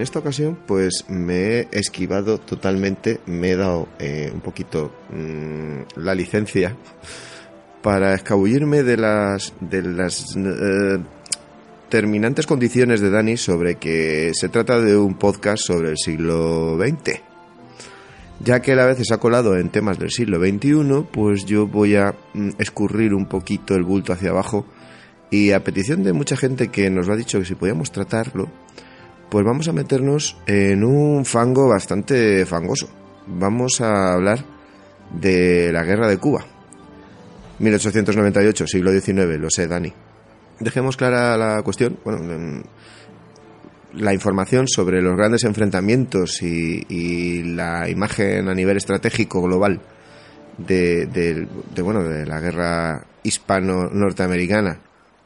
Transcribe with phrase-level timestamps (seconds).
[0.00, 6.14] esta ocasión pues me he esquivado totalmente, me he dado eh, un poquito mm, la
[6.14, 6.76] licencia
[7.82, 10.98] para escabullirme de las de las eh,
[11.88, 17.20] terminantes condiciones de Dani sobre que se trata de un podcast sobre el siglo XX.
[18.40, 21.96] Ya que él a veces ha colado en temas del siglo XXI, pues yo voy
[21.96, 24.66] a mm, escurrir un poquito el bulto hacia abajo
[25.30, 28.48] y a petición de mucha gente que nos lo ha dicho que si podíamos tratarlo,
[29.30, 32.88] pues vamos a meternos en un fango bastante fangoso.
[33.26, 34.44] Vamos a hablar
[35.10, 36.44] de la guerra de Cuba.
[37.58, 39.92] 1898, siglo XIX, lo sé, Dani.
[40.60, 41.98] Dejemos clara la cuestión.
[42.04, 42.62] Bueno,
[43.94, 49.80] la información sobre los grandes enfrentamientos y, la imagen a nivel estratégico global
[50.58, 54.80] de, de, bueno, de la guerra hispano-norteamericana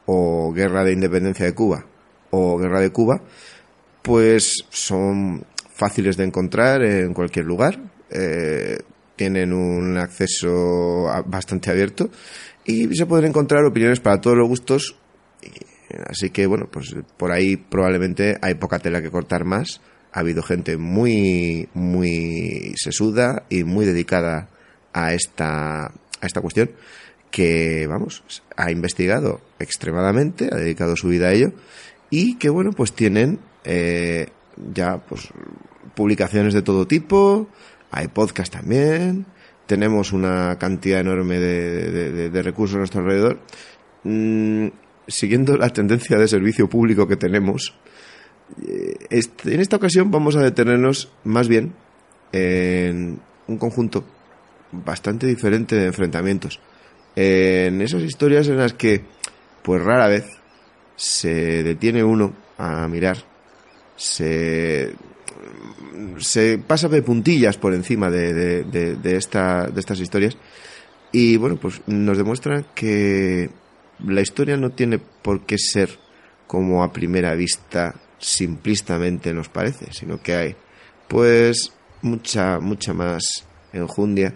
[0.05, 1.85] o guerra de independencia de Cuba
[2.31, 3.21] o guerra de Cuba,
[4.03, 7.79] pues son fáciles de encontrar en cualquier lugar,
[8.11, 8.77] eh,
[9.15, 12.09] tienen un acceso bastante abierto
[12.65, 14.95] y se pueden encontrar opiniones para todos los gustos.
[16.07, 19.81] Así que bueno, pues por ahí probablemente hay poca tela que cortar más.
[20.11, 24.49] Ha habido gente muy, muy sesuda y muy dedicada
[24.93, 26.71] a esta, a esta cuestión
[27.31, 28.23] que, vamos,
[28.55, 31.51] ha investigado extremadamente, ha dedicado su vida a ello
[32.11, 34.27] y que, bueno, pues tienen eh,
[34.73, 35.29] ya pues
[35.95, 37.47] publicaciones de todo tipo,
[37.91, 39.25] hay podcast también,
[39.65, 43.39] tenemos una cantidad enorme de, recursos a nuestro alrededor.
[44.03, 44.67] Mm,
[45.07, 47.75] siguiendo la tendencia de servicio público que tenemos,
[48.67, 51.73] eh, en esta ocasión vamos a detenernos más bien
[52.31, 54.03] en un conjunto
[54.71, 56.59] bastante diferente de enfrentamientos.
[57.15, 59.05] En esas historias en las que,
[59.61, 60.25] pues rara vez,
[60.95, 63.32] se detiene uno a mirar
[63.95, 64.93] se,
[66.17, 70.37] se pasa de puntillas por encima de, de, esta, de estas historias
[71.11, 73.49] y bueno, pues nos demuestra que
[74.05, 75.99] la historia no tiene por qué ser
[76.47, 80.55] como a primera vista simplistamente nos parece, sino que hay
[81.07, 84.35] pues mucha, mucha más enjundia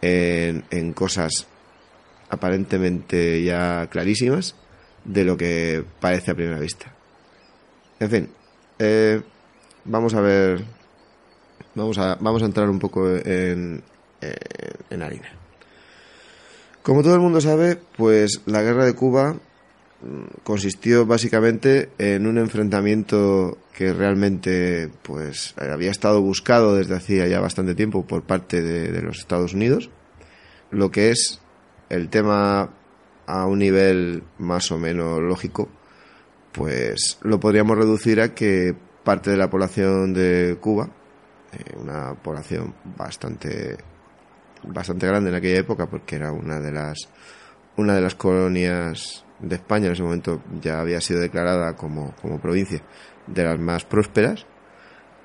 [0.00, 1.46] en, en cosas
[2.30, 4.56] aparentemente ya clarísimas
[5.04, 6.94] de lo que parece a primera vista.
[8.00, 8.28] En fin,
[8.82, 9.22] eh,
[9.84, 10.64] vamos a ver.
[11.74, 13.82] Vamos a, vamos a entrar un poco en,
[14.20, 14.34] eh,
[14.90, 15.28] en harina.
[16.82, 22.38] Como todo el mundo sabe, pues la guerra de Cuba mm, consistió básicamente en un
[22.38, 29.00] enfrentamiento que realmente pues había estado buscado desde hacía ya bastante tiempo por parte de,
[29.00, 29.90] los Estados Unidos
[30.70, 31.40] lo que es
[31.88, 32.70] el tema
[33.26, 35.68] a un nivel más o menos lógico
[36.52, 38.74] pues lo podríamos reducir a que
[39.04, 40.90] parte de la población de Cuba,
[41.52, 43.76] eh, una población bastante
[44.64, 47.08] bastante grande en aquella época porque era una de las
[47.76, 52.40] una de las colonias de España en ese momento ya había sido declarada como, como
[52.40, 52.80] provincia
[53.26, 54.46] de las más prósperas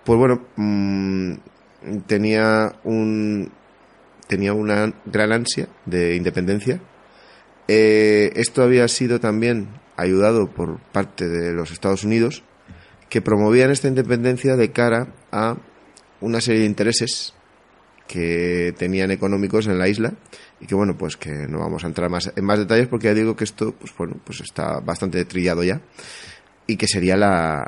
[0.04, 1.34] pues bueno mm,
[2.08, 3.52] tenía un
[4.28, 6.80] tenía una gran ansia de independencia.
[7.68, 12.44] Eh, esto había sido también ayudado por parte de los Estados Unidos,
[13.10, 15.58] que promovían esta independencia de cara a
[16.22, 17.34] una serie de intereses
[18.08, 20.14] que tenían económicos en la isla
[20.62, 23.14] y que bueno pues que no vamos a entrar más en más detalles porque ya
[23.14, 25.82] digo que esto pues bueno pues está bastante trillado ya
[26.66, 27.66] y que sería la,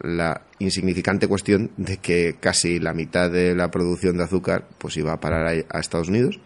[0.00, 5.12] la, insignificante cuestión de que casi la mitad de la producción de azúcar pues iba
[5.12, 6.38] a parar a Estados Unidos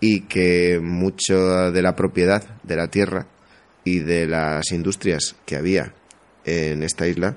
[0.00, 3.26] y que mucho de la propiedad de la tierra
[3.86, 5.94] y de las industrias que había
[6.44, 7.36] en esta isla,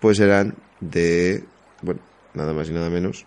[0.00, 1.44] pues eran de,
[1.82, 2.00] bueno,
[2.32, 3.26] nada más y nada menos,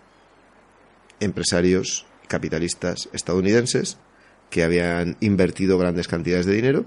[1.20, 4.00] empresarios capitalistas estadounidenses
[4.50, 6.86] que habían invertido grandes cantidades de dinero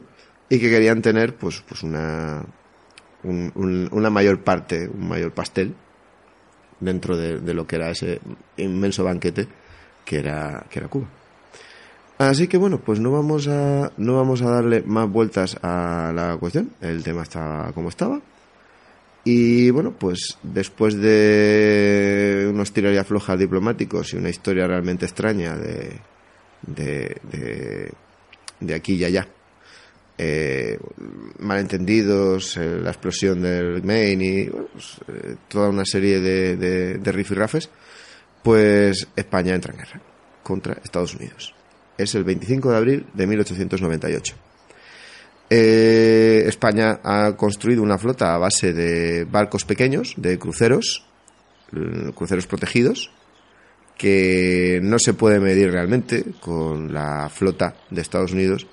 [0.49, 2.45] y que querían tener, pues, pues una,
[3.23, 5.73] una mayor parte, un mayor pastel
[6.81, 8.21] dentro de, de, lo que era ese
[8.57, 9.47] inmenso banquete
[10.05, 11.07] que era, que era Cuba.
[12.19, 16.37] Así que bueno, pues no vamos a no vamos a darle más vueltas a la
[16.39, 16.71] cuestión.
[16.81, 18.21] El tema está como estaba.
[19.25, 26.01] Y bueno, pues después de unos tirarías flojas diplomáticos y una historia realmente extraña de
[26.67, 27.93] de,
[28.61, 29.29] de, aquí y allá,
[30.19, 30.79] eh,
[31.39, 37.13] malentendidos, eh, la explosión del Maine y pues, eh, toda una serie de, de, de
[37.13, 37.71] rifirrafes,
[38.43, 40.01] pues España entra en guerra
[40.43, 41.56] contra Estados Unidos
[41.99, 44.35] es el 25 de abril de 1898.
[45.49, 51.05] Eh, España ha construido una flota a base de barcos pequeños, de cruceros,
[51.73, 53.11] eh, cruceros protegidos,
[53.97, 58.67] que no se puede medir realmente con la flota de Estados Unidos,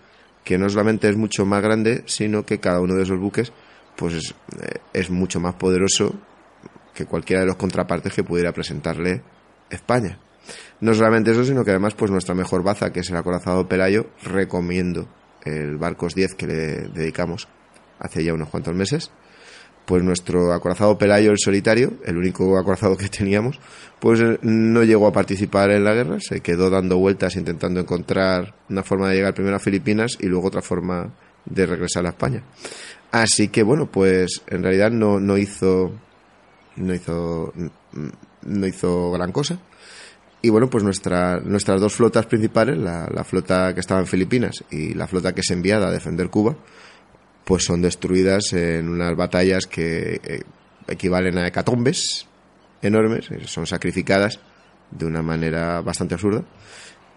[0.44, 3.54] que no solamente es mucho más grande, sino que cada uno de esos buques
[3.96, 6.14] pues eh, es mucho más poderoso
[6.94, 9.22] que cualquiera de los contrapartes que pudiera presentarle
[9.70, 10.20] España.
[10.82, 14.08] No solamente eso, sino que además pues nuestra mejor baza, que es el acorazado Pelayo,
[14.24, 15.08] recomiendo
[15.44, 16.56] el Barcos 10 que le
[16.90, 17.48] dedicamos
[18.00, 19.12] hace ya unos cuantos meses,
[19.86, 23.60] pues nuestro acorazado Pelayo el solitario, el único acorazado que teníamos,
[24.00, 28.56] pues eh, no llegó a participar en la guerra, se quedó dando vueltas intentando encontrar
[28.70, 31.14] una forma de llegar primero a Filipinas y luego otra forma
[31.46, 32.44] de regresar a España.
[33.12, 35.92] Así que bueno, pues en realidad no, no hizo
[36.76, 37.54] no hizo
[38.44, 39.60] no hizo gran cosa.
[40.46, 44.94] Y bueno, pues nuestra, nuestras dos flotas principales, la, flota que estaba en Filipinas y
[44.94, 46.58] la flota que es enviada a defender Cuba,
[47.46, 50.42] pues son destruidas en unas batallas que eh,
[50.90, 52.28] equivalen a hecatombes
[52.82, 54.42] enormes, eh, son sacrificadas
[54.92, 56.44] de una manera bastante absurda.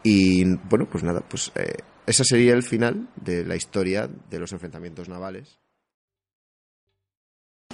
[0.04, 4.52] Y bueno, pues nada, pues eh, ese sería el final de la historia de los
[4.52, 5.58] enfrentamientos navales.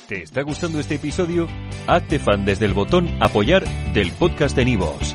[0.08, 1.46] ¿Te está gustando este episodio?
[1.86, 5.14] Hazte fan desde el botón apoyar del podcast de Nivos.